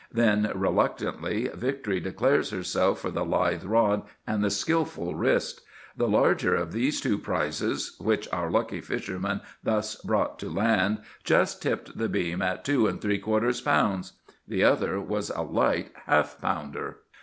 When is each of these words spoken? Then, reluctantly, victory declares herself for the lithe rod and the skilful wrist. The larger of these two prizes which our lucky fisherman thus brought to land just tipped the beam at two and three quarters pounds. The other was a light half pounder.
Then, 0.11 0.51
reluctantly, 0.55 1.51
victory 1.53 1.99
declares 1.99 2.49
herself 2.49 2.99
for 3.01 3.11
the 3.11 3.23
lithe 3.23 3.63
rod 3.63 4.01
and 4.25 4.43
the 4.43 4.49
skilful 4.49 5.13
wrist. 5.13 5.61
The 5.95 6.07
larger 6.07 6.55
of 6.55 6.71
these 6.71 6.99
two 6.99 7.19
prizes 7.19 7.97
which 7.99 8.27
our 8.33 8.49
lucky 8.49 8.81
fisherman 8.81 9.41
thus 9.63 9.93
brought 9.97 10.39
to 10.39 10.49
land 10.49 11.01
just 11.23 11.61
tipped 11.61 11.99
the 11.99 12.09
beam 12.09 12.41
at 12.41 12.65
two 12.65 12.87
and 12.87 12.99
three 12.99 13.19
quarters 13.19 13.61
pounds. 13.61 14.13
The 14.47 14.63
other 14.63 14.99
was 14.99 15.29
a 15.29 15.41
light 15.43 15.91
half 16.07 16.41
pounder. 16.41 16.97